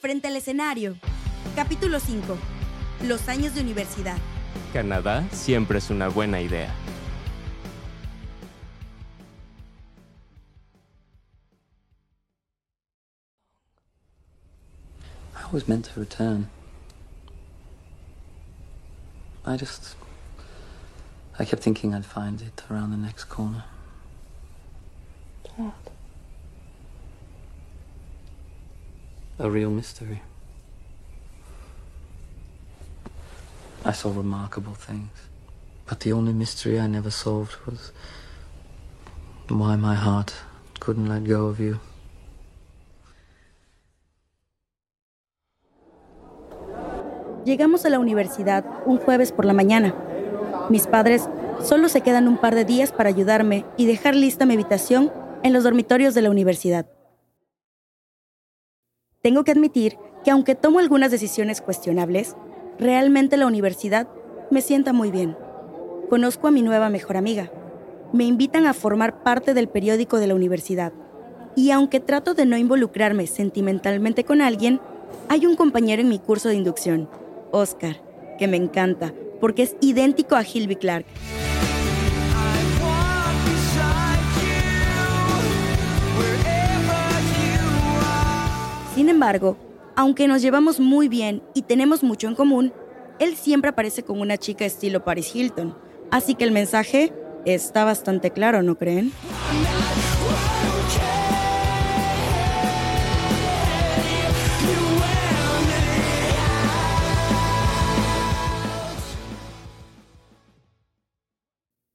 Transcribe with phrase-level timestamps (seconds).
[0.00, 0.96] Frente al escenario.
[1.56, 2.38] Capítulo 5.
[3.04, 4.16] Los años de universidad.
[4.72, 6.72] Canadá siempre es una buena idea.
[15.34, 16.48] I was meant to return.
[19.44, 19.96] I just.
[21.40, 23.64] I kept thinking I'd find it around the next corner.
[25.42, 25.72] Dad.
[29.40, 30.20] A real mystery.
[33.84, 35.10] I saw remarkable things.
[35.88, 37.92] But the only mystery I never solved was
[39.48, 40.34] why my heart
[40.80, 41.78] couldn't let go of you.
[47.44, 49.94] Llegamos a la universidad un jueves por la mañana.
[50.68, 51.28] Mis padres
[51.62, 55.12] solo se quedan un par de días para ayudarme y dejar lista mi habitación
[55.44, 56.97] en los dormitorios de la universidad.
[59.20, 62.36] Tengo que admitir que aunque tomo algunas decisiones cuestionables,
[62.78, 64.08] realmente la universidad
[64.52, 65.36] me sienta muy bien.
[66.08, 67.50] Conozco a mi nueva mejor amiga.
[68.12, 70.92] Me invitan a formar parte del periódico de la universidad.
[71.56, 74.80] Y aunque trato de no involucrarme sentimentalmente con alguien,
[75.28, 77.08] hay un compañero en mi curso de inducción,
[77.50, 78.00] Oscar,
[78.38, 81.06] que me encanta, porque es idéntico a Hilby Clark.
[88.98, 89.56] Sin embargo,
[89.94, 92.72] aunque nos llevamos muy bien y tenemos mucho en común,
[93.20, 95.78] él siempre aparece con una chica estilo Paris Hilton.
[96.10, 97.12] Así que el mensaje
[97.44, 99.12] está bastante claro, ¿no creen?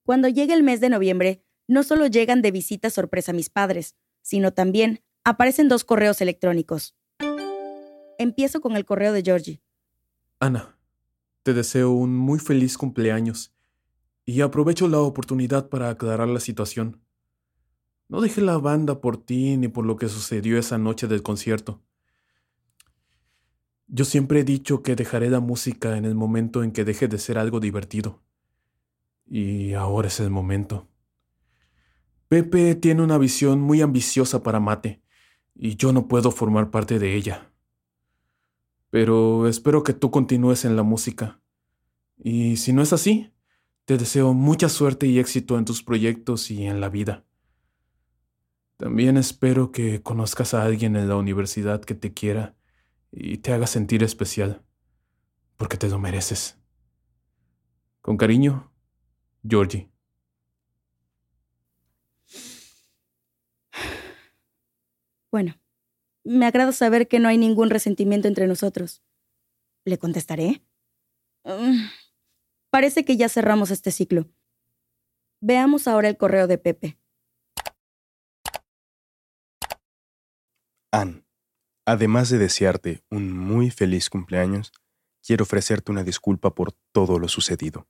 [0.05, 4.53] Cuando llega el mes de noviembre, no solo llegan de visita sorpresa mis padres, sino
[4.53, 6.95] también aparecen dos correos electrónicos.
[8.17, 9.61] Empiezo con el correo de Georgie.
[10.39, 10.77] Ana,
[11.43, 13.53] te deseo un muy feliz cumpleaños
[14.25, 17.01] y aprovecho la oportunidad para aclarar la situación.
[18.09, 21.81] No dejé la banda por ti ni por lo que sucedió esa noche del concierto.
[23.87, 27.17] Yo siempre he dicho que dejaré la música en el momento en que deje de
[27.17, 28.21] ser algo divertido.
[29.25, 30.87] Y ahora es el momento.
[32.27, 35.03] Pepe tiene una visión muy ambiciosa para Mate,
[35.55, 37.51] y yo no puedo formar parte de ella.
[38.89, 41.41] Pero espero que tú continúes en la música.
[42.17, 43.31] Y si no es así,
[43.85, 47.25] te deseo mucha suerte y éxito en tus proyectos y en la vida.
[48.77, 52.55] También espero que conozcas a alguien en la universidad que te quiera
[53.11, 54.63] y te haga sentir especial,
[55.57, 56.59] porque te lo mereces.
[58.01, 58.71] Con cariño,
[59.47, 59.92] Georgie.
[65.33, 65.59] Bueno,
[66.23, 69.01] me agrada saber que no hay ningún resentimiento entre nosotros.
[69.83, 70.63] ¿Le contestaré?
[71.43, 71.87] Mm,
[72.69, 74.29] parece que ya cerramos este ciclo.
[75.41, 76.99] Veamos ahora el correo de Pepe.
[80.91, 81.25] Ann,
[81.83, 84.71] además de desearte un muy feliz cumpleaños,
[85.25, 87.87] quiero ofrecerte una disculpa por todo lo sucedido.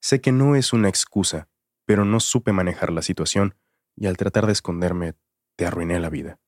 [0.00, 1.50] Sé que no es una excusa,
[1.84, 3.54] pero no supe manejar la situación
[3.96, 5.14] y al tratar de esconderme
[5.58, 6.38] te arruiné la vida.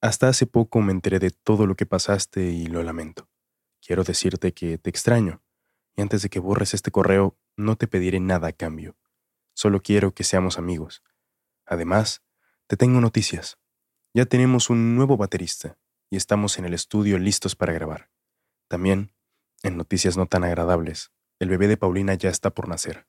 [0.00, 3.28] Hasta hace poco me enteré de todo lo que pasaste y lo lamento.
[3.86, 5.42] Quiero decirte que te extraño
[5.94, 8.96] y antes de que borres este correo no te pediré nada a cambio.
[9.54, 11.02] Solo quiero que seamos amigos.
[11.66, 12.22] Además,
[12.66, 13.58] te tengo noticias.
[14.14, 15.76] Ya tenemos un nuevo baterista
[16.08, 18.10] y estamos en el estudio listos para grabar.
[18.68, 19.12] También,
[19.64, 23.06] en noticias no tan agradables, el bebé de Paulina ya está por nacer.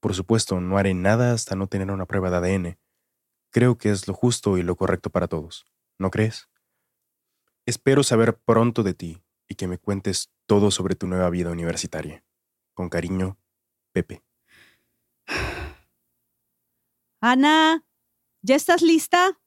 [0.00, 2.83] Por supuesto, no haré nada hasta no tener una prueba de ADN.
[3.54, 5.64] Creo que es lo justo y lo correcto para todos.
[5.96, 6.48] ¿No crees?
[7.66, 12.24] Espero saber pronto de ti y que me cuentes todo sobre tu nueva vida universitaria.
[12.74, 13.38] Con cariño,
[13.92, 14.24] Pepe.
[17.20, 17.86] Ana,
[18.42, 19.40] ¿ya estás lista?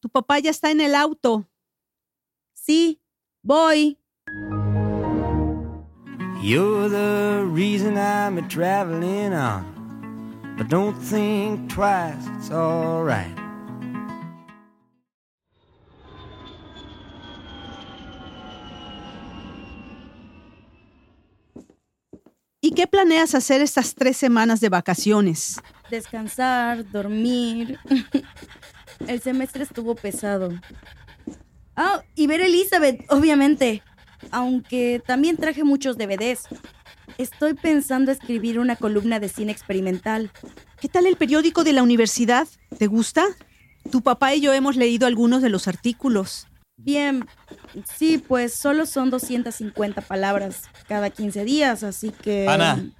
[0.00, 1.48] Tu papá ya está en el auto.
[2.54, 3.00] Sí,
[3.40, 4.00] voy.
[6.42, 9.64] You're the reason I'm a traveling on.
[10.58, 13.43] But don't think twice, it's alright.
[22.64, 25.60] ¿Y qué planeas hacer estas tres semanas de vacaciones?
[25.90, 27.78] Descansar, dormir.
[29.06, 30.48] El semestre estuvo pesado.
[31.76, 33.82] Ah, y ver Elizabeth, obviamente.
[34.30, 36.48] Aunque también traje muchos DVDs.
[37.18, 40.30] Estoy pensando escribir una columna de cine experimental.
[40.80, 42.48] ¿Qué tal el periódico de la universidad?
[42.78, 43.26] ¿Te gusta?
[43.90, 46.46] Tu papá y yo hemos leído algunos de los artículos.
[46.76, 47.24] Bien,
[47.96, 52.48] sí, pues solo son 250 palabras cada 15 días, así que...
[52.48, 52.90] Ana,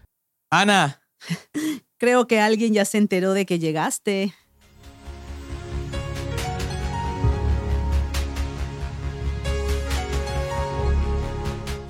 [0.50, 1.02] Ana.
[1.98, 4.32] Creo que alguien ya se enteró de que llegaste.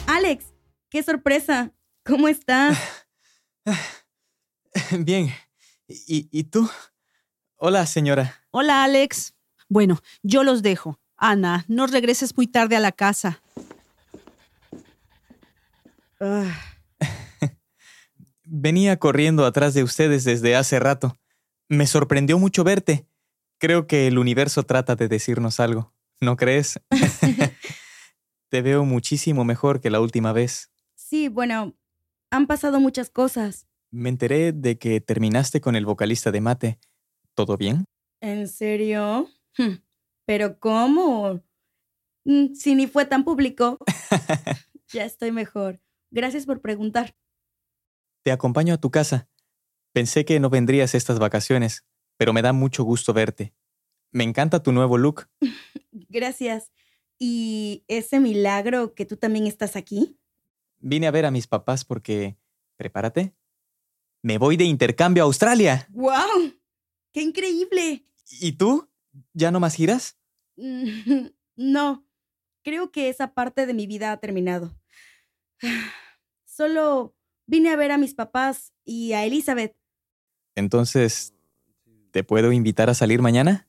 [0.06, 0.46] Alex,
[0.88, 1.72] qué sorpresa.
[2.04, 2.78] ¿Cómo estás?
[4.98, 5.30] Bien.
[5.86, 6.70] ¿Y, ¿Y tú?
[7.56, 8.42] Hola, señora.
[8.50, 9.34] Hola, Alex.
[9.68, 10.98] Bueno, yo los dejo.
[11.26, 13.40] Ana, no regreses muy tarde a la casa.
[16.20, 16.54] Ah,
[18.44, 21.16] Venía corriendo atrás de ustedes desde hace rato.
[21.70, 23.06] Me sorprendió mucho verte.
[23.58, 25.94] Creo que el universo trata de decirnos algo.
[26.20, 26.78] ¿No crees?
[28.50, 30.70] Te veo muchísimo mejor que la última vez.
[30.94, 31.74] sí, bueno,
[32.30, 33.66] han pasado muchas cosas.
[33.90, 36.78] Me enteré de que terminaste con el vocalista de Mate.
[37.34, 37.86] ¿Todo bien?
[38.20, 39.30] ¿En serio?
[39.56, 39.78] Hm,
[40.26, 41.42] ¿Pero cómo?
[42.24, 43.78] Mm, Si ni fue tan público.
[44.92, 45.80] ya estoy mejor.
[46.10, 47.14] Gracias por preguntar.
[48.22, 49.28] Te acompaño a tu casa.
[49.92, 51.84] Pensé que no vendrías estas vacaciones,
[52.16, 53.54] pero me da mucho gusto verte.
[54.10, 55.28] Me encanta tu nuevo look.
[56.08, 56.72] Gracias.
[57.18, 60.18] ¿Y ese milagro que tú también estás aquí?
[60.78, 62.36] Vine a ver a mis papás porque,
[62.76, 63.34] prepárate,
[64.22, 65.86] me voy de intercambio a Australia.
[65.90, 66.52] ¡Wow!
[67.12, 68.04] ¡Qué increíble!
[68.40, 68.88] ¿Y tú?
[69.32, 70.16] ¿Ya no más giras?
[70.56, 71.26] Mm,
[71.56, 72.04] No,
[72.64, 74.74] creo que esa parte de mi vida ha terminado.
[76.44, 77.14] Solo
[77.46, 79.76] vine a ver a mis papás y a Elizabeth.
[80.56, 81.34] Entonces,
[82.10, 83.68] ¿te puedo invitar a salir mañana?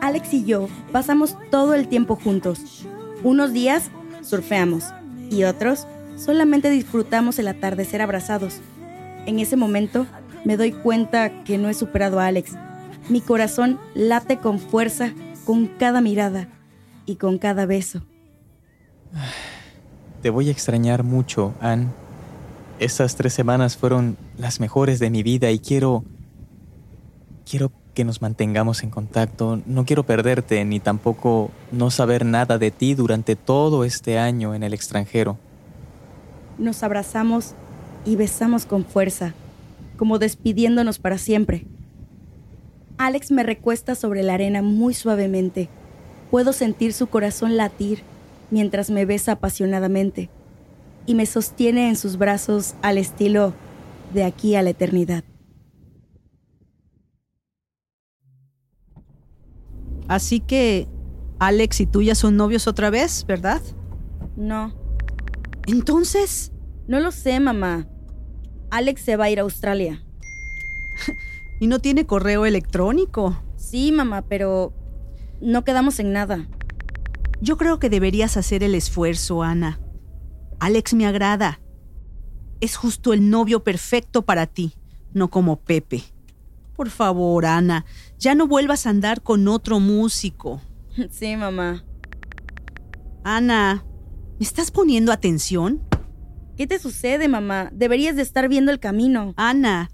[0.00, 2.86] Alex y yo pasamos todo el tiempo juntos.
[3.22, 3.90] Unos días
[4.22, 4.84] surfeamos
[5.30, 5.86] y otros
[6.16, 8.60] solamente disfrutamos el atardecer abrazados.
[9.26, 10.06] En ese momento
[10.44, 12.52] me doy cuenta que no he superado a Alex.
[13.08, 15.12] Mi corazón late con fuerza
[15.46, 16.48] con cada mirada
[17.06, 18.02] y con cada beso.
[20.22, 21.86] Te voy a extrañar mucho, Anne.
[22.80, 26.04] Estas tres semanas fueron las mejores de mi vida y quiero...
[27.48, 29.62] Quiero que nos mantengamos en contacto.
[29.66, 34.64] No quiero perderte ni tampoco no saber nada de ti durante todo este año en
[34.64, 35.38] el extranjero.
[36.58, 37.54] Nos abrazamos
[38.04, 39.32] y besamos con fuerza,
[39.96, 41.66] como despidiéndonos para siempre.
[42.98, 45.68] Alex me recuesta sobre la arena muy suavemente.
[46.30, 48.02] Puedo sentir su corazón latir
[48.50, 50.30] mientras me besa apasionadamente
[51.04, 53.54] y me sostiene en sus brazos al estilo
[54.14, 55.24] de aquí a la eternidad.
[60.08, 60.86] Así que
[61.38, 63.60] Alex y tú ya son novios otra vez, ¿verdad?
[64.36, 64.72] No,
[65.66, 66.52] Entonces,
[66.86, 67.88] no lo sé, mamá.
[68.70, 70.02] Alex se va a ir a Australia.
[71.60, 73.36] ¿y no tiene correo electrónico?
[73.56, 74.72] Sí, mamá, pero
[75.40, 76.46] no quedamos en nada.
[77.40, 79.80] Yo creo que deberías hacer el esfuerzo, Ana.
[80.58, 81.60] Alex me agrada.
[82.60, 84.72] Es justo el novio perfecto para ti,
[85.12, 86.02] no como Pepe.
[86.74, 87.84] Por favor, Ana,
[88.18, 90.60] ya no vuelvas a andar con otro músico.
[91.10, 91.84] Sí, mamá.
[93.22, 93.84] Ana,
[94.38, 95.82] ¿me estás poniendo atención?
[96.56, 97.68] ¿Qué te sucede, mamá?
[97.70, 99.34] Deberías de estar viendo el camino.
[99.36, 99.90] Ana,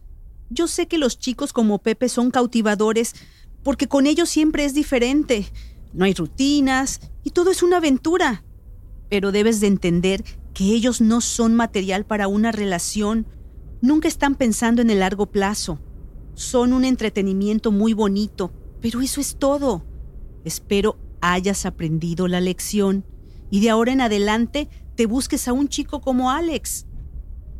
[0.52, 3.14] yo sé que los chicos como Pepe son cautivadores
[3.62, 5.46] porque con ellos siempre es diferente.
[5.93, 8.44] No hay rutinas y todo es una aventura.
[9.09, 13.26] Pero debes de entender que ellos no son material para una relación.
[13.80, 15.80] Nunca están pensando en el largo plazo.
[16.35, 19.85] Son un entretenimiento muy bonito, pero eso es todo.
[20.44, 23.06] Espero hayas aprendido la lección
[23.50, 26.87] y de ahora en adelante te busques a un chico como Alex.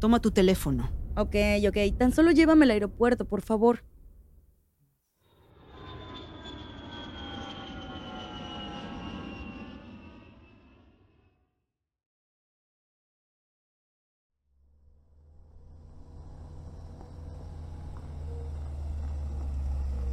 [0.01, 1.02] Toma tu teléfono.
[1.15, 1.37] Ok,
[1.69, 1.99] ok.
[1.99, 3.83] Tan solo llévame al aeropuerto, por favor.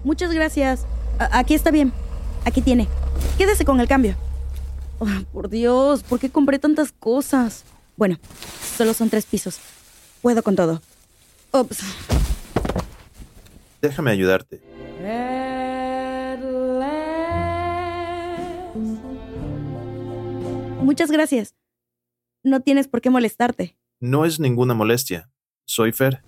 [0.04, 0.86] Muchas gracias.
[1.20, 1.94] Aquí está bien.
[2.46, 2.88] Aquí tiene.
[3.38, 4.16] Quédese con el cambio.
[5.00, 7.64] Oh, por Dios, ¿por qué compré tantas cosas?
[7.96, 8.18] Bueno,
[8.78, 9.60] solo son tres pisos.
[10.22, 10.82] Puedo con todo.
[11.52, 11.80] Ups.
[13.82, 14.62] Déjame ayudarte.
[20.82, 21.56] Muchas gracias.
[22.44, 23.78] No tienes por qué molestarte.
[24.00, 25.30] No es ninguna molestia.
[25.66, 26.22] Soy Fer.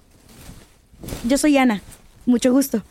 [1.28, 1.82] Yo soy Ana.
[2.25, 2.84] Mucho gusto.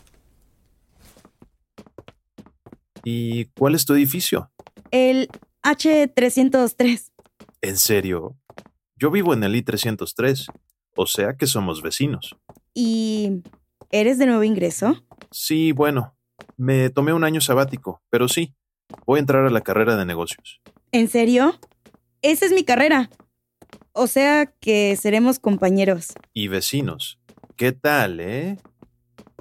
[3.04, 4.50] ¿Y cuál es tu edificio?
[4.90, 5.28] El
[5.62, 7.12] H303.
[7.62, 8.36] ¿En serio?
[8.96, 10.46] Yo vivo en el I-303,
[11.00, 12.36] o sea que somos vecinos.
[12.74, 13.42] ¿Y
[13.90, 15.04] eres de nuevo ingreso?
[15.30, 16.14] Sí, bueno,
[16.56, 18.54] me tomé un año sabático, pero sí,
[19.06, 20.60] Voy a entrar a la carrera de negocios.
[20.92, 21.58] ¿En serio?
[22.22, 23.10] Esa es mi carrera.
[23.92, 26.12] O sea que seremos compañeros.
[26.32, 27.18] Y vecinos.
[27.56, 28.56] ¿Qué tal, eh?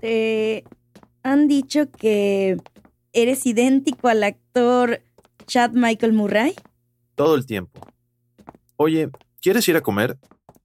[0.01, 0.63] Te
[1.23, 2.57] han dicho que
[3.13, 5.01] eres idéntico al actor
[5.45, 6.55] Chad Michael Murray.
[7.15, 7.81] Todo el tiempo.
[8.75, 9.09] Oye,
[9.41, 10.17] ¿quieres ir a comer?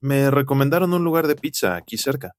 [0.04, 2.36] Me recomendaron un lugar de pizza aquí cerca.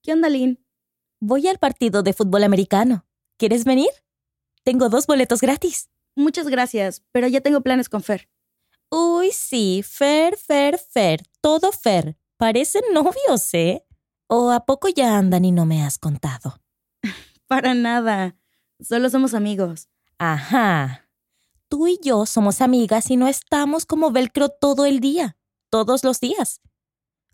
[0.00, 0.64] ¿Qué onda, Lynn?
[1.20, 3.04] Voy al partido de fútbol americano.
[3.36, 3.90] ¿Quieres venir?
[4.62, 5.90] Tengo dos boletos gratis.
[6.14, 8.30] Muchas gracias, pero ya tengo planes con Fer.
[8.88, 12.16] Uy, sí, Fer, Fer, Fer, todo Fer.
[12.36, 13.84] Parecen novios, ¿eh?
[14.28, 16.60] ¿O a poco ya andan y no me has contado?
[17.48, 18.36] Para nada.
[18.78, 19.88] Solo somos amigos.
[20.18, 21.07] Ajá.
[21.68, 25.36] Tú y yo somos amigas y no estamos como velcro todo el día,
[25.70, 26.62] todos los días.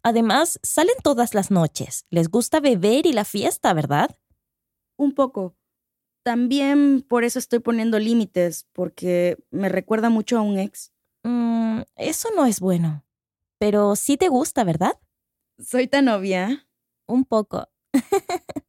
[0.02, 2.04] Además, salen todas las noches.
[2.10, 4.10] Les gusta beber y la fiesta, ¿verdad?
[4.98, 5.56] Un poco.
[6.24, 10.92] También por eso estoy poniendo límites, porque me recuerda mucho a un ex.
[11.22, 13.04] Mm, eso no es bueno.
[13.58, 14.98] Pero sí te gusta, ¿verdad?
[15.58, 16.68] ¿Soy tan novia?
[17.06, 17.68] Un poco.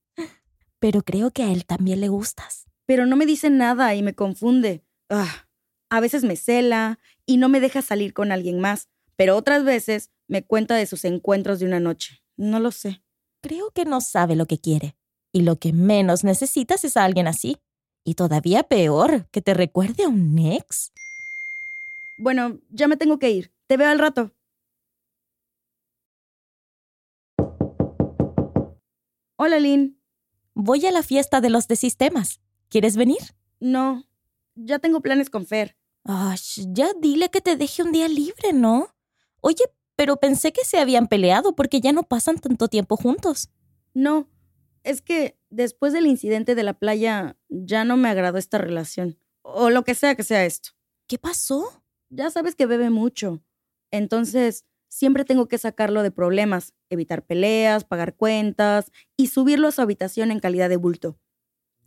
[0.79, 2.65] Pero creo que a él también le gustas.
[2.86, 4.86] Pero no me dice nada y me confunde.
[5.10, 5.44] Ah,
[5.89, 10.12] a veces me cela y no me deja salir con alguien más, pero otras veces
[10.27, 12.22] me cuenta de sus encuentros de una noche.
[12.38, 13.01] No lo sé.
[13.42, 14.96] Creo que no sabe lo que quiere.
[15.32, 17.58] Y lo que menos necesitas es a alguien así.
[18.04, 20.92] Y todavía peor, que te recuerde a un ex.
[22.18, 23.51] Bueno, ya me tengo que ir.
[23.68, 24.32] Te veo al rato.
[29.38, 30.00] Hola, Lynn.
[30.54, 32.39] Voy a la fiesta de los de sistemas.
[32.70, 33.20] ¿Quieres venir?
[33.60, 34.06] No,
[34.55, 35.77] ya tengo planes con Fer.
[36.03, 36.38] Ay,
[36.69, 38.95] ya dile que te deje un día libre, ¿no?
[39.41, 39.63] Oye,
[39.95, 43.50] pero pensé que se habían peleado porque ya no pasan tanto tiempo juntos.
[43.93, 44.29] No,
[44.83, 49.17] es que después del incidente de la playa ya no me agradó esta relación.
[49.41, 50.71] O lo que sea que sea esto.
[51.07, 51.83] ¿Qué pasó?
[52.09, 53.41] Ya sabes que bebe mucho.
[53.91, 59.81] Entonces, siempre tengo que sacarlo de problemas, evitar peleas, pagar cuentas y subirlo a su
[59.81, 61.19] habitación en calidad de bulto.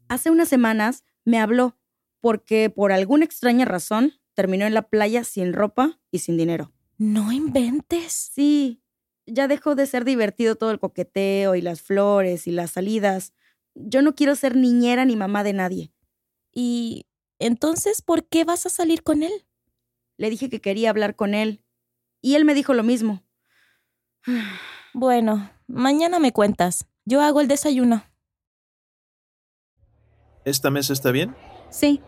[0.09, 1.78] Hace unas semanas me habló
[2.21, 6.73] porque por alguna extraña razón terminó en la playa sin ropa y sin dinero.
[6.97, 8.13] No inventes.
[8.13, 8.83] Sí,
[9.27, 13.33] ya dejó de ser divertido todo el coqueteo y las flores y las salidas.
[13.75, 15.93] Yo no quiero ser niñera ni mamá de nadie.
[16.53, 17.07] ¿Y
[17.39, 19.47] entonces por qué vas a salir con él?
[20.17, 21.63] Le dije que quería hablar con él
[22.21, 23.23] y él me dijo lo mismo.
[24.95, 26.89] Bueno, mañana me cuentas.
[27.05, 28.05] Yo hago el desayuno.
[30.45, 31.37] ¿Esta mesa está bien?
[31.71, 32.01] Sí.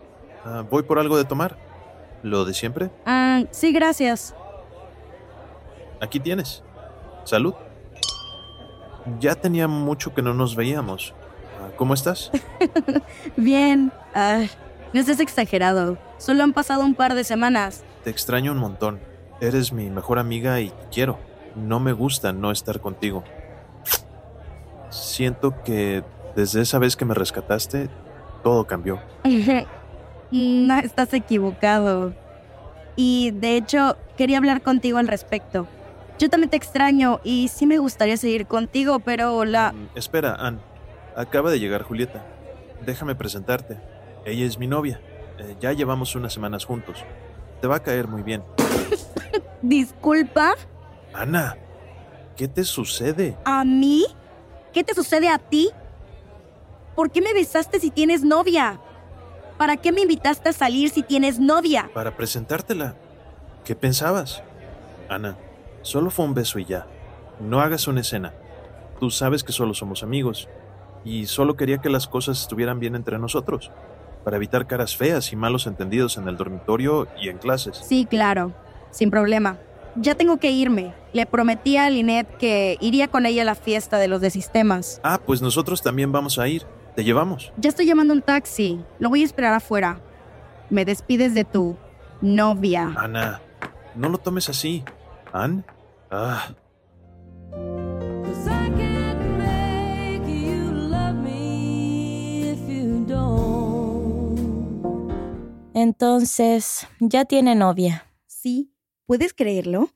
[0.44, 1.56] Ah, voy por algo de tomar.
[2.22, 2.90] ¿Lo de siempre?
[3.06, 4.34] Ah, sí, gracias.
[6.00, 6.62] Aquí tienes.
[7.24, 7.54] Salud.
[9.18, 11.14] Ya tenía mucho que no nos veíamos.
[11.60, 12.30] Ah, ¿Cómo estás?
[13.36, 13.92] Bien.
[14.92, 15.98] No seas exagerado.
[16.18, 17.82] Solo han pasado un par de semanas.
[18.04, 19.00] Te extraño un montón.
[19.40, 21.18] Eres mi mejor amiga y te quiero.
[21.56, 23.24] No me gusta no estar contigo.
[24.90, 26.04] Siento que
[26.36, 27.88] desde esa vez que me rescataste,
[28.42, 29.00] todo cambió.
[30.30, 32.14] no estás equivocado.
[32.96, 35.66] Y de hecho, quería hablar contigo al respecto.
[36.18, 39.72] Yo también te extraño y sí me gustaría seguir contigo, pero la...
[39.72, 40.60] Mm, espera, Ann.
[41.16, 42.24] Acaba de llegar Julieta.
[42.84, 43.78] Déjame presentarte.
[44.24, 45.00] Ella es mi novia.
[45.38, 47.04] Eh, ya llevamos unas semanas juntos.
[47.60, 48.42] Te va a caer muy bien.
[49.62, 50.54] ¿Disculpa?
[51.14, 51.56] Ana,
[52.36, 53.36] ¿qué te sucede?
[53.44, 54.04] ¿A mí?
[54.72, 55.70] ¿Qué te sucede a ti?
[56.94, 58.80] ¿Por qué me besaste si tienes novia?
[59.56, 61.90] ¿Para qué me invitaste a salir si tienes novia?
[61.92, 62.94] Para presentártela.
[63.64, 64.42] ¿Qué pensabas?
[65.08, 65.36] Ana,
[65.82, 66.86] solo fue un beso y ya.
[67.40, 68.32] No hagas una escena.
[68.98, 70.48] Tú sabes que solo somos amigos.
[71.04, 73.70] Y solo quería que las cosas estuvieran bien entre nosotros.
[74.24, 77.78] Para evitar caras feas y malos entendidos en el dormitorio y en clases.
[77.78, 78.52] Sí, claro.
[78.90, 79.58] Sin problema.
[79.96, 80.94] Ya tengo que irme.
[81.12, 85.00] Le prometí a Lynette que iría con ella a la fiesta de los de sistemas.
[85.02, 86.64] Ah, pues nosotros también vamos a ir.
[87.00, 87.50] ¿Te llevamos?
[87.56, 88.78] Ya estoy llamando un taxi.
[88.98, 90.02] Lo voy a esperar afuera.
[90.68, 91.74] Me despides de tu
[92.20, 92.92] novia.
[92.94, 93.40] Ana,
[93.94, 94.84] no lo tomes así.
[95.32, 95.64] ¿Ann?
[96.10, 96.54] Ah.
[105.72, 108.12] Entonces, ya tiene novia.
[108.26, 108.74] Sí,
[109.06, 109.88] ¿puedes creerlo?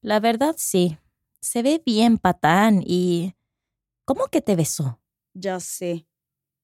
[0.00, 0.96] La verdad, sí.
[1.40, 3.34] Se ve bien patán y...
[4.04, 5.00] ¿Cómo que te besó?
[5.34, 6.06] Ya sé.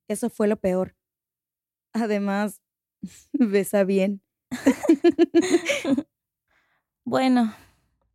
[0.08, 0.96] Eso fue lo peor.
[1.92, 2.60] Además,
[3.32, 4.22] besa bien.
[7.04, 7.54] bueno,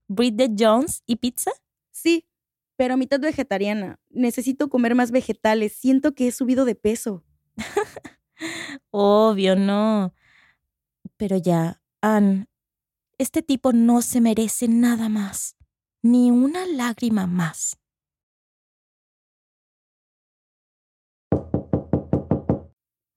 [0.08, 1.52] Bridget Jones y pizza.
[1.92, 2.28] Sí,
[2.76, 4.00] pero mitad vegetariana.
[4.10, 5.74] Necesito comer más vegetales.
[5.74, 7.24] Siento que he subido de peso.
[8.92, 10.14] Obvio, no.
[11.18, 12.48] Pero ya, Ann,
[13.18, 15.56] este tipo no se merece nada más,
[16.02, 17.78] ni una lágrima más.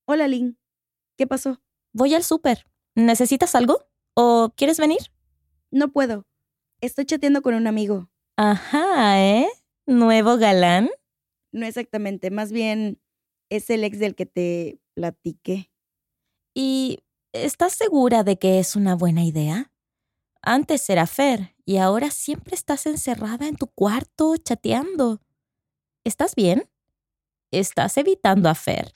[0.09, 0.57] Hola, Lynn.
[1.19, 1.61] ¿Qué pasó?
[1.93, 2.69] Voy al súper.
[2.95, 3.89] ¿Necesitas algo?
[4.15, 5.01] ¿O quieres venir?
[5.73, 6.29] No puedo.
[6.81, 8.09] Estoy chateando con un amigo.
[8.37, 9.49] Ajá, ¿eh?
[9.85, 10.91] ¿Nuevo galán?
[11.53, 13.01] No exactamente, más bien
[13.51, 15.73] es el ex del que te platiqué.
[16.55, 17.01] ¿Y
[17.33, 19.73] estás segura de que es una buena idea?
[20.41, 25.21] Antes era Fer y ahora siempre estás encerrada en tu cuarto chateando.
[26.05, 26.71] ¿Estás bien?
[27.51, 28.95] ¿Estás evitando a Fer?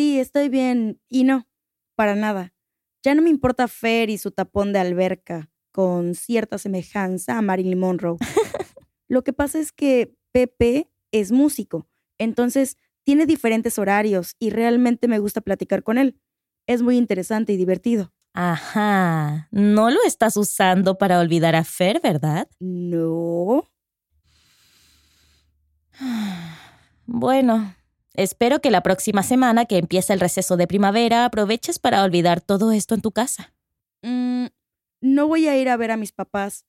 [0.00, 0.98] Sí, estoy bien.
[1.10, 1.46] Y no,
[1.94, 2.54] para nada.
[3.02, 7.78] Ya no me importa Fer y su tapón de alberca, con cierta semejanza a Marilyn
[7.78, 8.16] Monroe.
[9.08, 15.18] Lo que pasa es que Pepe es músico, entonces tiene diferentes horarios y realmente me
[15.18, 16.18] gusta platicar con él.
[16.66, 18.14] Es muy interesante y divertido.
[18.32, 19.48] Ajá.
[19.50, 22.48] No lo estás usando para olvidar a Fer, ¿verdad?
[22.58, 23.68] No.
[27.12, 27.74] Bueno,
[28.22, 32.72] espero que la próxima semana que empiece el receso de primavera aproveches para olvidar todo
[32.72, 33.52] esto en tu casa.
[34.02, 34.46] Mm,
[35.00, 36.66] no voy a ir a ver a mis papás.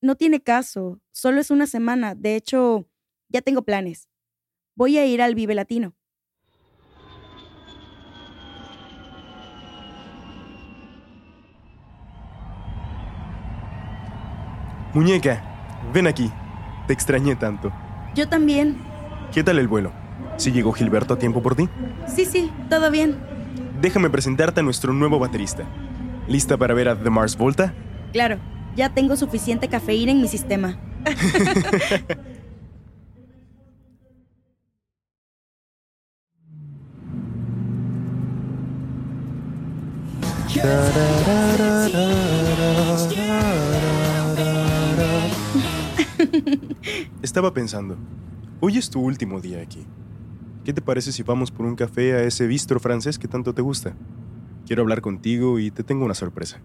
[0.00, 1.00] No tiene caso.
[1.12, 2.14] Solo es una semana.
[2.14, 2.86] De hecho,
[3.28, 4.08] ya tengo planes.
[4.74, 5.94] Voy a ir al Vive Latino.
[14.92, 15.42] Muñeca,
[15.94, 16.30] ven aquí.
[16.86, 17.72] Te extrañé tanto.
[18.14, 18.76] Yo también.
[19.32, 20.01] ¿Qué tal el vuelo?
[20.42, 21.68] ¿Sí llegó Gilberto a tiempo por ti?
[22.12, 23.16] Sí, sí, todo bien.
[23.80, 25.62] Déjame presentarte a nuestro nuevo baterista.
[26.26, 27.72] ¿Lista para ver a The Mars Volta?
[28.12, 28.40] Claro,
[28.74, 30.76] ya tengo suficiente cafeína en mi sistema.
[47.22, 47.96] Estaba pensando,
[48.58, 49.86] hoy es tu último día aquí.
[50.64, 53.62] ¿Qué te parece si vamos por un café a ese bistro francés que tanto te
[53.62, 53.94] gusta?
[54.64, 56.60] Quiero hablar contigo y te tengo una sorpresa.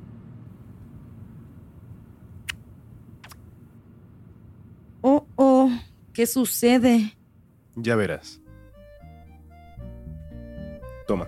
[5.02, 5.72] Oh, oh,
[6.14, 7.18] ¿qué sucede?
[7.76, 8.40] Ya verás.
[11.08, 11.28] Toma.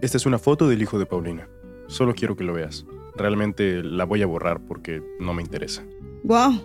[0.00, 1.48] Esta es una foto del hijo de Paulina.
[1.88, 2.86] Solo quiero que lo veas.
[3.16, 5.84] Realmente la voy a borrar porque no me interesa.
[6.24, 6.64] Wow,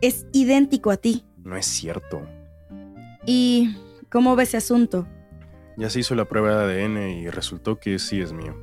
[0.00, 1.24] es idéntico a ti.
[1.44, 2.22] No es cierto.
[3.26, 3.76] ¿Y
[4.12, 5.08] cómo ves ese asunto?
[5.78, 8.54] Ya se hizo la prueba de ADN y resultó que sí es mío.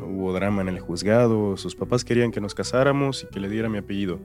[0.00, 3.68] Hubo drama en el juzgado, sus papás querían que nos casáramos y que le diera
[3.68, 4.18] mi apellido.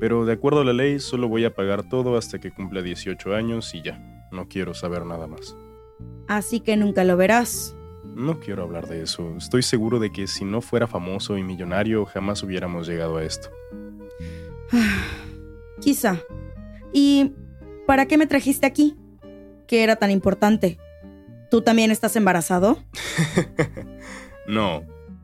[0.00, 3.34] Pero de acuerdo a la ley, solo voy a pagar todo hasta que cumpla 18
[3.34, 4.02] años y ya.
[4.32, 5.56] No quiero saber nada más.
[6.26, 7.76] Así que nunca lo verás.
[8.04, 9.36] No quiero hablar de eso.
[9.36, 13.50] Estoy seguro de que si no fuera famoso y millonario, jamás hubiéramos llegado a esto.
[15.80, 16.20] Quizá.
[16.92, 17.32] ¿Y
[17.86, 18.96] para qué me trajiste aquí?
[19.70, 20.80] ¿Qué era tan importante?
[21.48, 22.82] ¿Tú también estás embarazado?
[24.48, 24.82] no.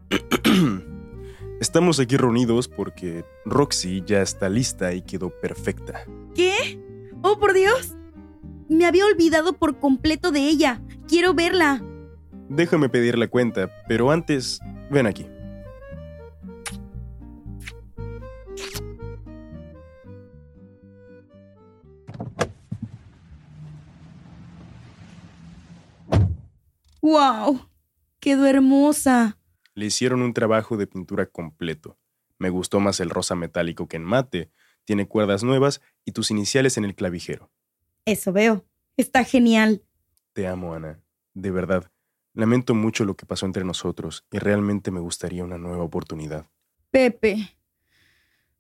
[1.61, 6.05] Estamos aquí reunidos porque Roxy ya está lista y quedó perfecta.
[6.37, 6.81] ¿Qué?
[7.23, 7.97] ¡Oh, por Dios!
[8.69, 10.81] Me había olvidado por completo de ella.
[11.09, 11.83] Quiero verla.
[12.49, 14.61] Déjame pedir la cuenta, pero antes,
[14.93, 15.27] ven aquí.
[27.07, 27.71] ¡Wow!
[28.19, 29.39] Quedó hermosa.
[29.75, 31.97] Le hicieron un trabajo de pintura completo.
[32.37, 34.51] Me gustó más el rosa metálico que en mate.
[34.85, 37.53] Tiene cuerdas nuevas y tus iniciales en el clavijero.
[38.07, 38.65] Eso veo.
[38.97, 39.85] Está genial.
[40.33, 41.01] Te amo, Ana.
[41.33, 41.93] De verdad.
[42.35, 46.47] Lamento mucho lo que pasó entre nosotros y realmente me gustaría una nueva oportunidad.
[46.91, 47.57] Pepe.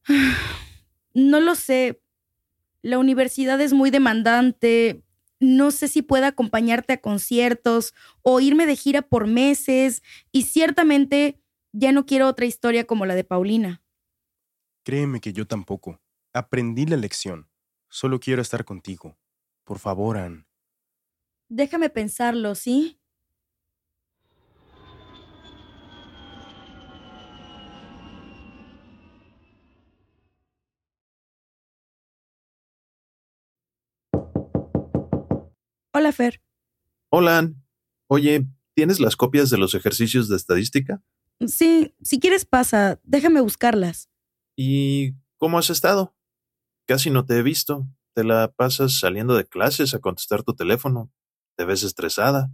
[1.14, 2.00] No lo sé.
[2.82, 5.02] La universidad es muy demandante.
[5.40, 10.02] No sé si pueda acompañarte a conciertos o irme de gira por meses.
[10.32, 11.40] Y ciertamente
[11.72, 13.82] ya no quiero otra historia como la de Paulina.
[14.84, 16.00] Créeme que yo tampoco.
[16.32, 17.48] Aprendí la lección.
[17.88, 19.18] Solo quiero estar contigo.
[19.64, 20.46] Por favor, Ann.
[21.48, 22.95] Déjame pensarlo, ¿sí?
[35.98, 36.42] Hola, Fer.
[37.08, 37.54] Hola.
[38.06, 41.02] Oye, ¿tienes las copias de los ejercicios de estadística?
[41.46, 44.10] Sí, si quieres pasa, déjame buscarlas.
[44.54, 46.14] ¿Y cómo has estado?
[46.86, 47.88] casi no te he visto.
[48.12, 51.10] Te la pasas saliendo de clases a contestar tu teléfono.
[51.56, 52.50] Te ves estresada.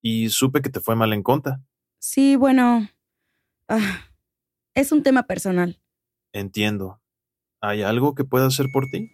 [0.00, 1.62] Y supe que te fue mal en conta.
[1.98, 2.88] Sí, bueno.
[3.68, 4.06] ah,
[4.74, 5.78] es un tema personal.
[6.32, 7.02] Entiendo.
[7.60, 9.10] ¿Hay algo que pueda hacer por ti?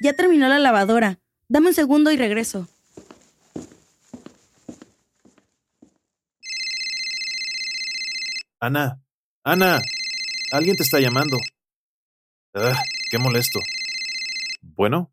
[0.00, 1.20] Ya terminó la lavadora.
[1.48, 2.66] Dame un segundo y regreso.
[8.58, 9.02] Ana,
[9.44, 9.80] Ana,
[10.52, 11.38] alguien te está llamando.
[12.54, 13.60] Ah, qué molesto.
[14.62, 15.12] Bueno,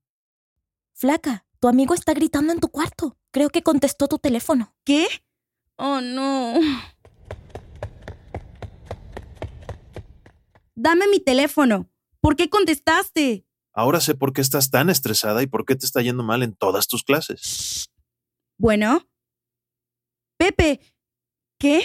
[0.93, 3.17] Flaca, tu amigo está gritando en tu cuarto.
[3.31, 4.73] Creo que contestó tu teléfono.
[4.83, 5.07] ¿Qué?
[5.75, 6.55] Oh, no.
[10.75, 11.89] Dame mi teléfono.
[12.19, 13.46] ¿Por qué contestaste?
[13.77, 16.55] Ahora sé por qué estás tan estresada y por qué te está yendo mal en
[16.55, 17.91] todas tus clases.
[18.57, 19.07] Bueno.
[20.37, 20.81] Pepe.
[21.59, 21.83] ¿Qué?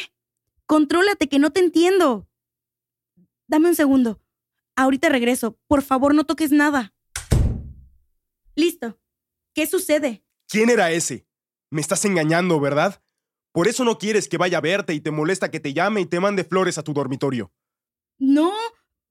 [0.67, 2.27] Contrólate, que no te entiendo.
[3.47, 4.23] Dame un segundo.
[4.75, 5.59] Ahorita regreso.
[5.67, 6.95] Por favor, no toques nada.
[8.55, 8.99] Listo.
[9.55, 10.25] ¿Qué sucede?
[10.49, 11.27] ¿Quién era ese?
[11.71, 13.03] Me estás engañando, ¿verdad?
[13.53, 16.07] Por eso no quieres que vaya a verte y te molesta que te llame y
[16.07, 17.53] te mande flores a tu dormitorio.
[18.19, 18.55] No,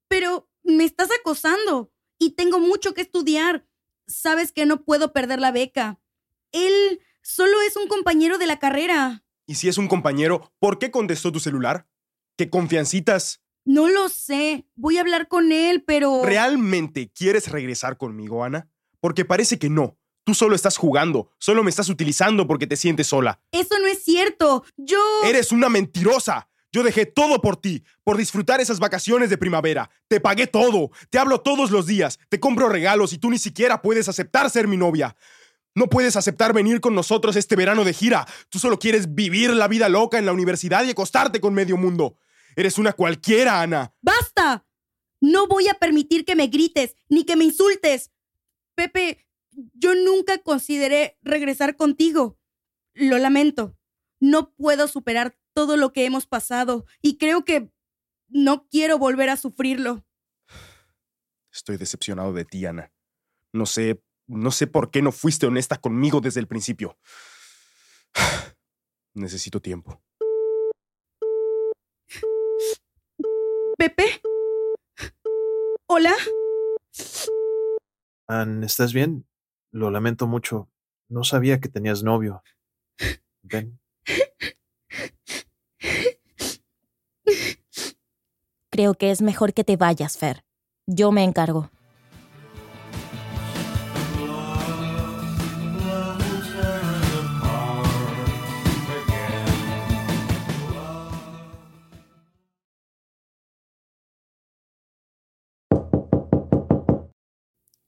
[0.08, 3.66] pero me estás acosando y tengo mucho que estudiar.
[4.08, 6.00] Sabes que no puedo perder la beca.
[6.52, 9.24] Él solo es un compañero de la carrera.
[9.48, 11.88] Y si es un compañero, ¿por qué contestó tu celular?
[12.38, 13.42] ¿Qué confiancitas?
[13.66, 14.68] No lo sé.
[14.76, 16.22] Voy a hablar con él, pero...
[16.24, 18.70] ¿Realmente quieres regresar conmigo, Ana?
[19.00, 19.98] Porque parece que no.
[20.24, 23.42] Tú solo estás jugando, solo me estás utilizando porque te sientes sola.
[23.52, 24.64] Eso no es cierto.
[24.78, 25.00] Yo...
[25.26, 26.51] Eres una mentirosa.
[26.72, 29.90] Yo dejé todo por ti, por disfrutar esas vacaciones de primavera.
[30.08, 33.82] Te pagué todo, te hablo todos los días, te compro regalos y tú ni siquiera
[33.82, 35.16] puedes aceptar ser mi novia.
[35.76, 38.28] No puedes aceptar venir con nosotros este verano de gira.
[38.50, 42.18] Tú solo quieres vivir la vida loca en la universidad y acostarte con medio mundo.
[42.56, 43.94] Eres una cualquiera, Ana.
[44.02, 44.66] ¡Basta!
[45.22, 48.12] No voy a permitir que me grites ni que me insultes.
[48.76, 52.38] Pepe, yo nunca consideré regresar contigo.
[52.94, 53.78] Lo lamento.
[54.20, 57.72] No puedo superar todo lo que hemos pasado y creo que
[58.30, 60.06] no quiero volver a sufrirlo.
[61.52, 62.92] Estoy decepcionado de ti, Ana.
[63.52, 66.98] No sé, no sé por qué no fuiste honesta conmigo desde el principio.
[69.14, 70.02] Necesito tiempo.
[73.78, 74.22] Pepe.
[75.88, 76.14] Hola.
[78.28, 79.28] Ann, ¿estás bien?
[79.72, 80.70] Lo lamento mucho.
[81.10, 82.44] No sabía que tenías novio.
[83.42, 83.81] Ven.
[88.82, 90.44] Creo que es mejor que te vayas, Fer.
[90.88, 91.70] Yo me encargo.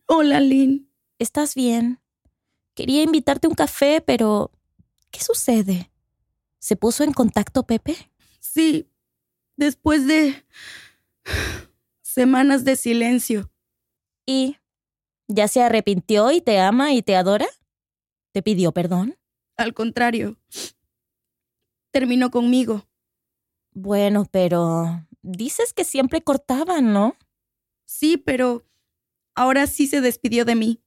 [0.05, 0.91] Hola, Lynn.
[1.17, 2.01] ¿Estás bien?
[2.75, 4.51] Quería invitarte a un café, pero...
[5.09, 5.89] ¿Qué sucede?
[6.59, 7.95] ¿Se puso en contacto Pepe?
[8.39, 8.92] Sí,
[9.55, 10.45] después de
[12.01, 13.51] semanas de silencio.
[14.25, 14.57] ¿Y
[15.27, 17.47] ya se arrepintió y te ama y te adora?
[18.31, 19.17] ¿Te pidió perdón?
[19.57, 20.37] Al contrario,
[21.91, 22.87] terminó conmigo.
[23.71, 27.15] Bueno, pero dices que siempre cortaban, ¿no?
[27.85, 28.65] Sí, pero
[29.35, 30.83] ahora sí se despidió de mí.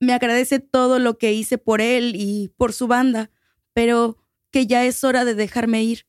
[0.00, 3.30] Me agradece todo lo que hice por él y por su banda,
[3.72, 4.18] pero
[4.50, 6.06] que ya es hora de dejarme ir.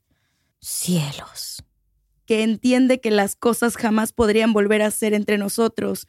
[0.60, 1.64] Cielos.
[2.26, 6.08] Que entiende que las cosas jamás podrían volver a ser entre nosotros.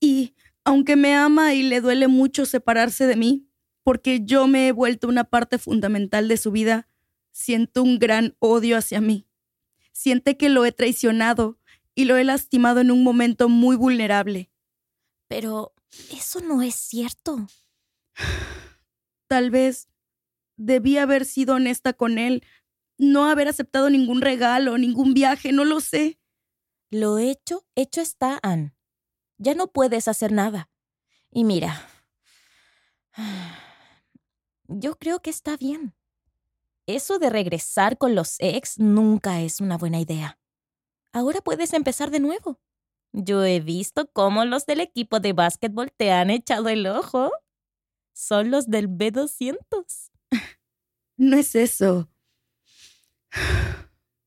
[0.00, 0.34] Y
[0.64, 3.48] aunque me ama y le duele mucho separarse de mí,
[3.82, 6.88] porque yo me he vuelto una parte fundamental de su vida,
[7.32, 9.26] siento un gran odio hacia mí.
[9.92, 11.58] Siente que lo he traicionado
[11.94, 14.50] y lo he lastimado en un momento muy vulnerable.
[15.28, 15.74] Pero
[16.10, 17.46] eso no es cierto.
[19.26, 19.88] Tal vez
[20.56, 22.44] debí haber sido honesta con él,
[22.98, 26.18] no haber aceptado ningún regalo, ningún viaje, no lo sé.
[26.90, 28.74] Lo hecho, hecho está, Ann.
[29.38, 30.70] Ya no puedes hacer nada.
[31.30, 31.88] Y mira,
[34.68, 35.94] yo creo que está bien.
[36.86, 40.38] Eso de regresar con los ex nunca es una buena idea.
[41.12, 42.60] Ahora puedes empezar de nuevo.
[43.12, 47.30] Yo he visto cómo los del equipo de básquetbol te han echado el ojo.
[48.12, 49.58] Son los del B200.
[51.16, 52.08] No es eso.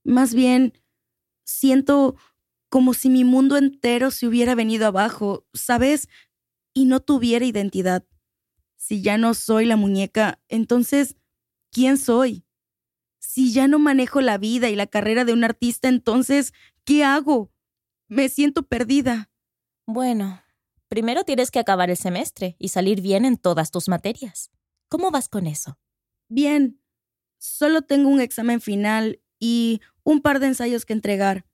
[0.04, 0.74] Más bien,
[1.44, 2.16] siento
[2.70, 6.10] como si mi mundo entero se hubiera venido abajo, ¿sabes?
[6.74, 8.06] Y no tuviera identidad.
[8.76, 11.16] Si ya no soy la muñeca, entonces,
[11.72, 12.46] ¿quién soy?
[13.20, 17.52] Si ya no manejo la vida y la carrera de un artista, entonces, ¿qué hago?
[18.08, 19.30] Me siento perdida.
[19.86, 20.42] Bueno,
[20.90, 24.52] primero tienes que acabar el semestre y salir bien en todas tus materias.
[24.90, 25.78] ¿Cómo vas con eso?
[26.30, 26.80] Bien.
[27.38, 31.46] Solo tengo un examen final y un par de ensayos que entregar,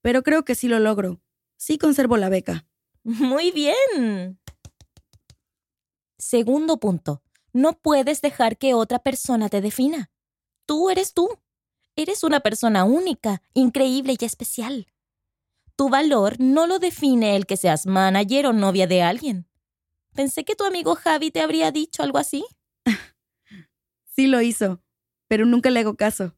[0.00, 1.20] pero creo que sí lo logro.
[1.56, 2.66] Sí conservo la beca.
[3.04, 4.38] Muy bien.
[6.18, 7.22] Segundo punto.
[7.52, 10.10] No puedes dejar que otra persona te defina.
[10.66, 11.28] Tú eres tú.
[11.96, 14.86] Eres una persona única, increíble y especial.
[15.76, 19.48] Tu valor no lo define el que seas manager o novia de alguien.
[20.14, 22.44] Pensé que tu amigo Javi te habría dicho algo así.
[24.14, 24.80] sí lo hizo,
[25.32, 26.34] pero nunca le hago caso.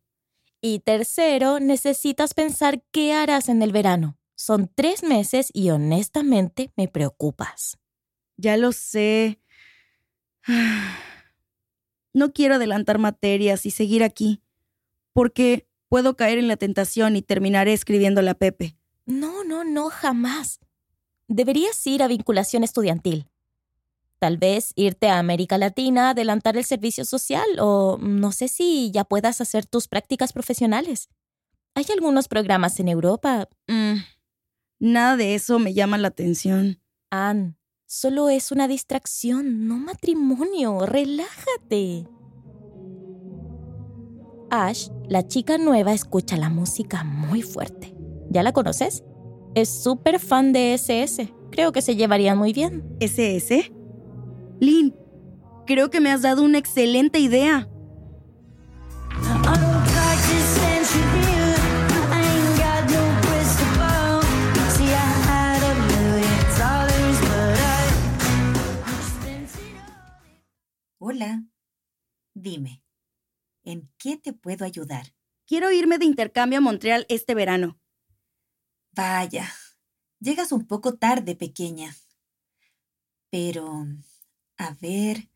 [0.61, 4.21] Y tercero, necesitas pensar qué harás en el verano.
[4.37, 7.77] Son tres meses y honestamente me preocupas.
[8.37, 9.41] Ya lo sé.
[12.13, 14.41] No quiero adelantar materias y seguir aquí,
[15.13, 18.77] porque puedo caer en la tentación y terminaré escribiéndole a Pepe.
[19.07, 20.61] No, no, no, jamás.
[21.27, 23.29] Deberías ir a vinculación estudiantil.
[24.25, 29.05] Tal vez irte a América Latina, adelantar el servicio social o no sé si ya
[29.05, 31.11] puedas hacer tus prácticas profesionales.
[31.75, 33.51] Hay algunos programas en Europa.
[33.69, 33.97] Mm,
[34.79, 36.81] nada de eso me llama la atención.
[37.11, 40.87] Anne, solo es una distracción, no matrimonio.
[40.87, 42.09] Relájate.
[44.49, 47.95] Ash, la chica nueva, escucha la música muy fuerte.
[48.31, 49.05] ¿Ya la conoces?
[49.55, 51.29] Es súper fan de SS.
[51.51, 52.97] Creo que se llevaría muy bien.
[53.01, 53.71] ¿SS?
[54.61, 54.95] Lynn,
[55.67, 57.69] creo que me has dado una excelente idea.
[70.99, 71.45] Hola,
[72.33, 72.83] dime,
[73.63, 75.15] ¿en qué te puedo ayudar?
[75.47, 77.79] Quiero irme de intercambio a Montreal este verano.
[78.93, 79.53] Vaya,
[80.19, 81.95] llegas un poco tarde, pequeña.
[83.31, 83.87] Pero,
[84.65, 85.29] a ver,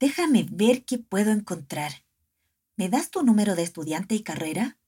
[0.00, 1.92] déjame ver qué puedo encontrar.
[2.76, 4.78] ¿Me das tu número de estudiante y carrera?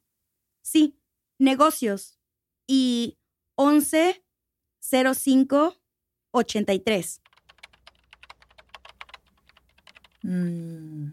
[0.63, 0.99] Sí,
[1.39, 2.19] negocios.
[2.67, 3.19] Y
[3.55, 4.25] 11
[4.81, 5.81] 05
[6.33, 7.23] 83.
[10.23, 11.11] Mm,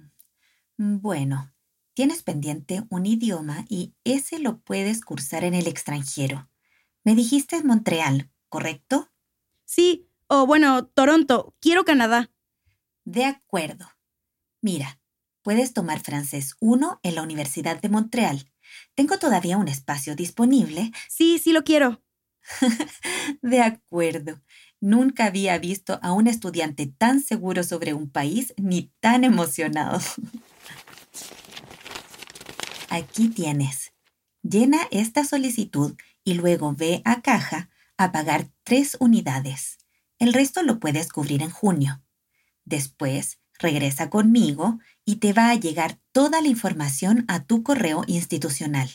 [0.77, 1.53] bueno,
[1.93, 6.49] tienes pendiente un idioma y ese lo puedes cursar en el extranjero.
[7.03, 9.11] Me dijiste en Montreal, ¿correcto?
[9.65, 11.53] Sí, o bueno, Toronto.
[11.59, 12.32] Quiero Canadá.
[13.05, 13.85] De acuerdo.
[14.61, 14.99] Mira,
[15.41, 18.49] puedes tomar francés 1 en la Universidad de Montreal.
[18.95, 20.91] Tengo todavía un espacio disponible.
[21.09, 22.01] Sí, sí lo quiero.
[23.41, 24.41] de acuerdo.
[24.79, 29.99] Nunca había visto a un estudiante tan seguro sobre un país ni tan emocionado.
[32.89, 33.93] Aquí tienes.
[34.43, 39.77] Llena esta solicitud y luego ve a caja a pagar tres unidades.
[40.19, 42.02] El resto lo puedes cubrir en junio.
[42.65, 48.89] Después, regresa conmigo y te va a llegar toda la información a tu correo institucional.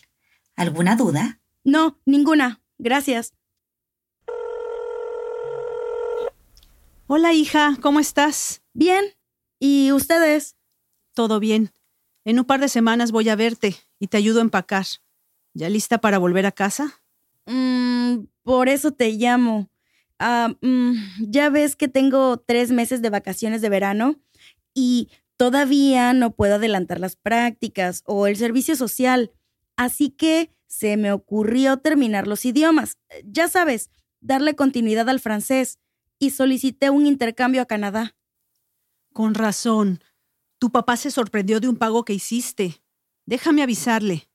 [0.56, 1.40] ¿Alguna duda?
[1.64, 2.60] No, ninguna.
[2.78, 3.34] Gracias.
[7.06, 8.62] Hola hija, ¿cómo estás?
[8.74, 9.04] Bien.
[9.58, 10.56] ¿Y ustedes?
[11.14, 11.72] Todo bien.
[12.24, 14.86] En un par de semanas voy a verte y te ayudo a empacar.
[15.54, 17.00] ¿Ya lista para volver a casa?
[17.46, 19.70] Mm, por eso te llamo.
[20.18, 20.94] Ah, mm,
[21.30, 24.20] ya ves que tengo tres meses de vacaciones de verano
[24.74, 29.32] y todavía no puedo adelantar las prácticas o el servicio social.
[29.76, 32.98] Así que se me ocurrió terminar los idiomas.
[33.24, 35.78] Ya sabes, darle continuidad al francés
[36.18, 38.16] y solicité un intercambio a Canadá.
[39.12, 40.02] Con razón.
[40.58, 42.82] Tu papá se sorprendió de un pago que hiciste.
[43.26, 44.27] Déjame avisarle.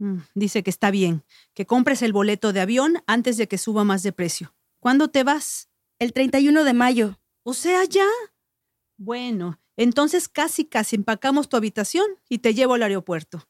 [0.00, 3.84] Mm, dice que está bien, que compres el boleto de avión antes de que suba
[3.84, 4.54] más de precio.
[4.78, 5.68] ¿Cuándo te vas?
[5.98, 7.20] El 31 de mayo.
[7.42, 8.08] O sea, ya.
[8.96, 13.46] Bueno, entonces casi casi empacamos tu habitación y te llevo al aeropuerto.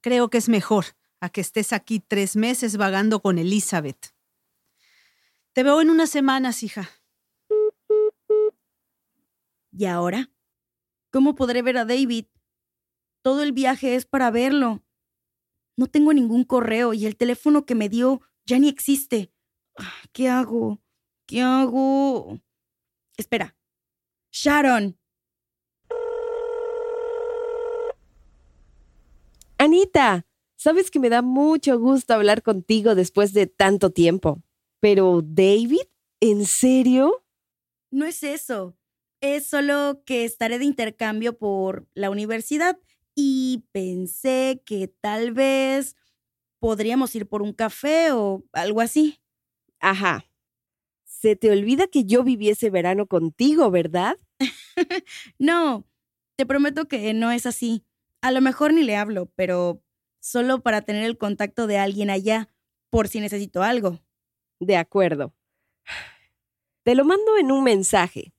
[0.00, 0.86] Creo que es mejor
[1.20, 4.14] a que estés aquí tres meses vagando con Elizabeth.
[5.52, 6.88] Te veo en unas semanas, hija.
[9.70, 10.30] ¿Y ahora?
[11.10, 12.24] ¿Cómo podré ver a David?
[13.20, 14.82] Todo el viaje es para verlo.
[15.80, 19.32] No tengo ningún correo y el teléfono que me dio ya ni existe.
[19.78, 20.78] Ah, ¿Qué hago?
[21.24, 22.38] ¿Qué hago?
[23.16, 23.56] Espera.
[24.30, 24.98] Sharon.
[29.56, 34.42] Anita, sabes que me da mucho gusto hablar contigo después de tanto tiempo.
[34.80, 35.88] Pero, David,
[36.20, 37.24] ¿en serio?
[37.90, 38.76] No es eso.
[39.22, 42.78] Es solo que estaré de intercambio por la universidad
[43.22, 45.94] y pensé que tal vez
[46.58, 49.20] podríamos ir por un café o algo así.
[49.78, 50.24] Ajá.
[51.04, 54.16] Se te olvida que yo viví ese verano contigo, ¿verdad?
[55.38, 55.86] no,
[56.36, 57.84] te prometo que no es así.
[58.22, 59.82] A lo mejor ni le hablo, pero
[60.20, 62.48] solo para tener el contacto de alguien allá,
[62.88, 64.00] por si necesito algo.
[64.60, 65.34] De acuerdo.
[66.84, 68.32] Te lo mando en un mensaje.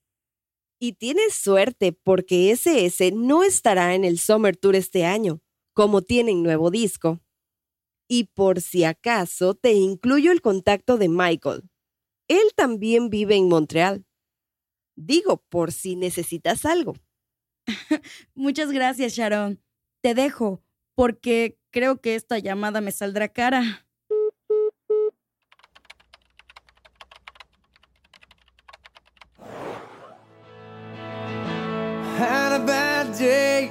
[0.84, 5.40] Y tienes suerte porque SS no estará en el Summer Tour este año,
[5.74, 7.20] como tienen nuevo disco.
[8.08, 11.70] Y por si acaso te incluyo el contacto de Michael.
[12.26, 14.04] Él también vive en Montreal.
[14.96, 16.94] Digo, por si necesitas algo.
[18.34, 19.62] Muchas gracias, Sharon.
[20.02, 20.64] Te dejo,
[20.96, 23.86] porque creo que esta llamada me saldrá cara.
[33.18, 33.70] Day.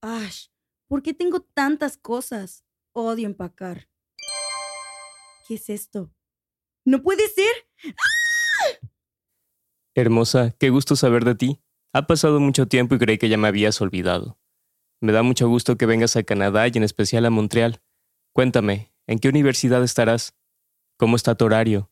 [0.00, 0.46] Ash,
[0.88, 2.64] ¿por qué tengo tantas cosas?
[2.92, 3.88] Odio empacar.
[5.46, 6.12] ¿Qué es esto?
[6.84, 7.52] ¡No puede ser!
[7.86, 8.88] ¡Ah!
[9.94, 11.62] Hermosa, qué gusto saber de ti.
[11.92, 14.38] Ha pasado mucho tiempo y creí que ya me habías olvidado.
[15.00, 17.82] Me da mucho gusto que vengas a Canadá y en especial a Montreal.
[18.32, 20.34] Cuéntame, ¿en qué universidad estarás?
[20.96, 21.90] ¿Cómo está tu horario?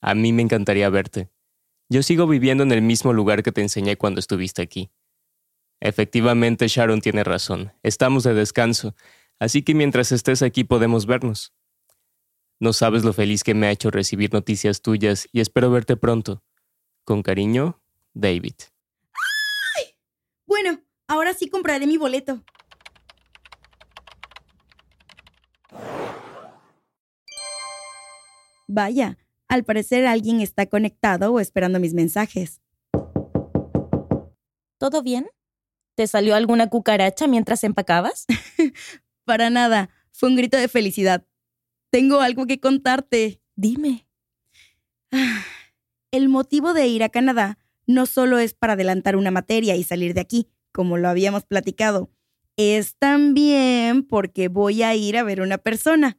[0.00, 1.30] A mí me encantaría verte.
[1.88, 4.90] Yo sigo viviendo en el mismo lugar que te enseñé cuando estuviste aquí.
[5.80, 7.72] Efectivamente, Sharon tiene razón.
[7.82, 8.94] Estamos de descanso,
[9.38, 11.52] así que mientras estés aquí podemos vernos.
[12.58, 16.42] No sabes lo feliz que me ha hecho recibir noticias tuyas y espero verte pronto.
[17.04, 17.80] Con cariño,
[18.14, 18.54] David.
[20.46, 22.42] Bueno, ahora sí compraré mi boleto.
[28.66, 32.60] Vaya, al parecer alguien está conectado o esperando mis mensajes.
[34.78, 35.26] ¿Todo bien?
[35.94, 38.26] ¿Te salió alguna cucaracha mientras empacabas?
[39.24, 41.24] Para nada, fue un grito de felicidad.
[41.90, 43.40] Tengo algo que contarte.
[43.54, 44.06] Dime.
[46.10, 50.14] El motivo de ir a Canadá no solo es para adelantar una materia y salir
[50.14, 52.10] de aquí, como lo habíamos platicado,
[52.56, 56.18] es también porque voy a ir a ver una persona.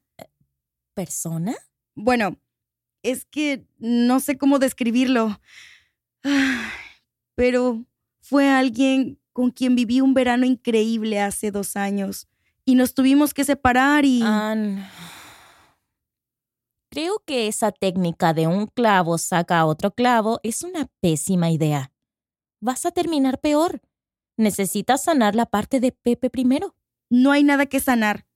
[0.94, 1.56] ¿Persona?
[2.00, 2.38] Bueno,
[3.02, 5.42] es que no sé cómo describirlo,
[7.36, 7.86] pero
[8.22, 12.28] fue alguien con quien viví un verano increíble hace dos años
[12.66, 14.22] y nos tuvimos que separar y...
[14.22, 14.88] Ann,
[16.92, 21.92] creo que esa técnica de un clavo saca a otro clavo es una pésima idea.
[22.62, 23.82] Vas a terminar peor.
[24.38, 26.76] Necesitas sanar la parte de Pepe primero.
[27.10, 28.28] No hay nada que sanar.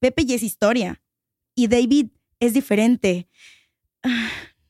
[0.00, 1.00] Pepe ya es historia.
[1.54, 2.08] Y David
[2.46, 3.28] es diferente.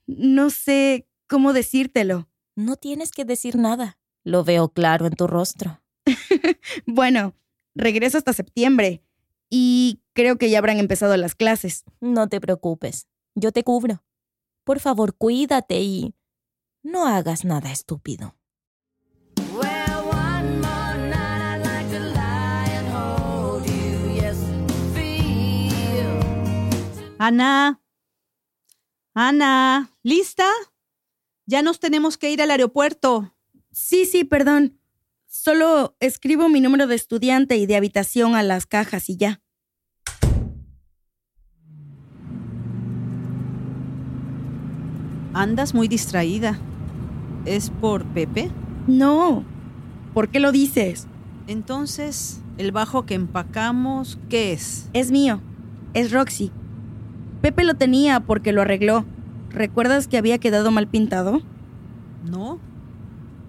[0.07, 2.29] No sé cómo decírtelo.
[2.57, 3.99] No tienes que decir nada.
[4.23, 5.83] Lo veo claro en tu rostro.
[6.87, 7.35] bueno,
[7.75, 9.03] regreso hasta septiembre
[9.51, 11.85] y creo que ya habrán empezado las clases.
[12.01, 13.09] No te preocupes.
[13.35, 14.05] Yo te cubro.
[14.65, 16.15] Por favor, cuídate y
[16.83, 18.37] no hagas nada estúpido.
[27.27, 27.81] Ana.
[29.15, 30.47] Ana, ¿lista?
[31.47, 33.35] Ya nos tenemos que ir al aeropuerto.
[33.73, 34.79] Sí, sí, perdón.
[35.27, 39.41] Solo escribo mi número de estudiante y de habitación a las cajas y ya.
[45.33, 46.59] Andas muy distraída.
[47.47, 48.51] ¿Es por Pepe?
[48.87, 49.47] No.
[50.13, 51.07] ¿Por qué lo dices?
[51.47, 54.91] Entonces, ¿el bajo que empacamos qué es?
[54.93, 55.41] Es mío.
[55.95, 56.53] Es Roxy.
[57.44, 59.04] Pepe lo tenía porque lo arregló.
[59.50, 61.42] ¿Recuerdas que había quedado mal pintado?
[62.24, 62.59] No.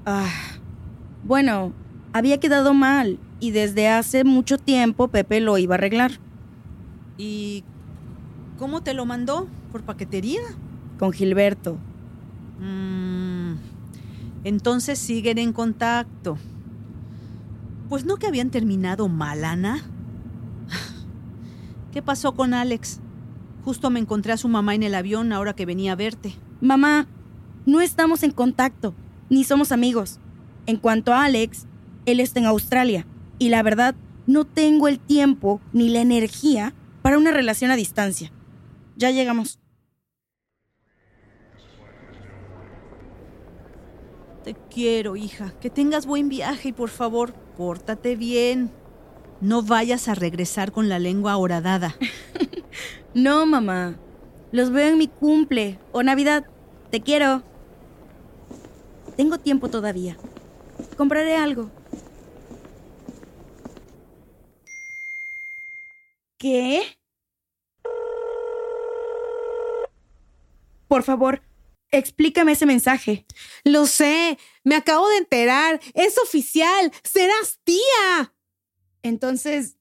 [0.06, 0.28] Ah.
[1.24, 1.72] Bueno,
[2.12, 6.12] había quedado mal y desde hace mucho tiempo Pepe lo iba a arreglar.
[7.18, 7.64] ¿Y
[8.60, 9.48] cómo te lo mandó?
[9.72, 10.42] ¿Por paquetería?
[11.00, 11.78] Con Gilberto.
[12.60, 13.54] Mm,
[14.44, 16.38] entonces siguen en contacto.
[17.88, 19.86] Pues no que habían terminado mal, Ana.
[21.94, 23.00] ¿Qué pasó con Alex?
[23.66, 26.36] Justo me encontré a su mamá en el avión ahora que venía a verte.
[26.62, 27.08] Mamá,
[27.66, 28.94] no estamos en contacto,
[29.28, 30.20] ni somos amigos.
[30.68, 31.66] En cuanto a Alex,
[32.06, 33.08] él está en Australia
[33.40, 33.96] y la verdad
[34.28, 38.32] no tengo el tiempo ni la energía para una relación a distancia.
[38.98, 39.58] Ya llegamos.
[44.44, 45.56] Te quiero, hija.
[45.60, 48.70] Que tengas buen viaje y por favor, pórtate bien.
[49.42, 51.96] No vayas a regresar con la lengua horadada.
[53.16, 53.98] no, mamá.
[54.52, 56.46] Los veo en mi cumple o Navidad.
[56.92, 57.44] Te quiero.
[59.18, 60.18] tengo tiempo todavía.
[60.98, 61.72] Compraré algo.
[66.38, 66.84] ¿Qué?
[70.88, 71.42] Por favor,
[71.92, 73.26] explícame ese mensaje.
[73.64, 75.80] Lo sé, me acabo de enterar.
[75.94, 76.92] Es oficial.
[77.04, 78.34] Serás tía.
[79.02, 79.78] Entonces,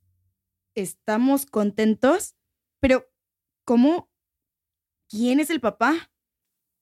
[0.74, 2.36] ¿estamos contentos?
[2.80, 3.06] Pero,
[3.64, 4.10] ¿cómo?
[5.08, 6.10] ¿Quién es el papá?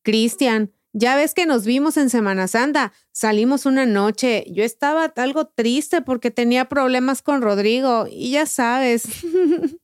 [0.04, 2.92] Cristian, ya ves que nos vimos en Semana Santa.
[3.12, 4.44] Salimos una noche.
[4.50, 9.04] Yo estaba algo triste porque tenía problemas con Rodrigo y ya sabes.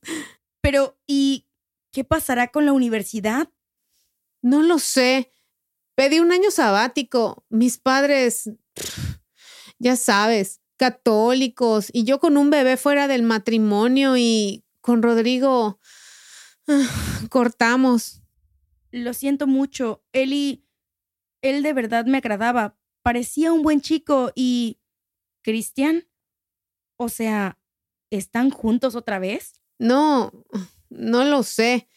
[0.61, 1.47] Pero, ¿y
[1.91, 3.49] qué pasará con la universidad?
[4.43, 5.31] No lo sé.
[5.95, 7.43] Pedí un año sabático.
[7.49, 8.51] Mis padres,
[9.79, 15.78] ya sabes, católicos y yo con un bebé fuera del matrimonio y con Rodrigo
[17.29, 18.21] cortamos.
[18.91, 20.03] Lo siento mucho.
[20.13, 20.65] Eli,
[21.41, 22.77] él de verdad me agradaba.
[23.01, 24.79] Parecía un buen chico y...
[25.41, 26.05] ¿Cristian?
[26.97, 27.57] O sea,
[28.09, 29.61] ¿están juntos otra vez?
[29.79, 30.33] No,
[30.89, 31.87] no lo sé.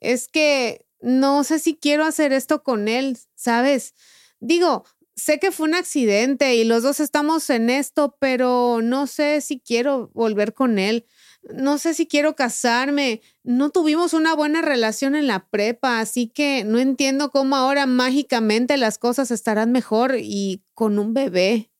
[0.00, 3.94] Es que no sé si quiero hacer esto con él, ¿sabes?
[4.40, 9.42] Digo, sé que fue un accidente y los dos estamos en esto, pero no sé
[9.42, 11.06] si quiero volver con él.
[11.50, 13.20] No sé si quiero casarme.
[13.44, 18.76] No tuvimos una buena relación en la prepa, así que no entiendo cómo ahora mágicamente
[18.76, 21.70] las cosas estarán mejor y con un bebé.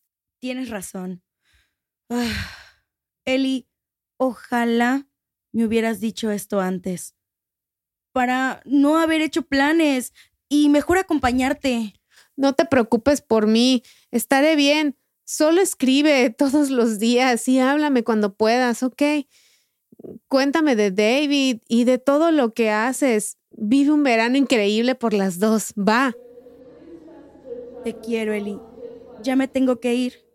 [0.40, 1.22] Tienes razón.
[2.08, 2.50] Ah,
[3.24, 3.66] Eli,
[4.18, 5.08] ojalá
[5.52, 7.14] me hubieras dicho esto antes.
[8.12, 10.12] Para no haber hecho planes
[10.48, 11.94] y mejor acompañarte.
[12.36, 13.82] No te preocupes por mí.
[14.10, 14.96] Estaré bien.
[15.24, 19.02] Solo escribe todos los días y háblame cuando puedas, ¿ok?
[20.28, 23.38] Cuéntame de David y de todo lo que haces.
[23.50, 25.72] Vive un verano increíble por las dos.
[25.76, 26.18] Va.
[27.82, 28.64] Te quiero, Eli.
[29.16, 30.25] Ya me tengo que ir.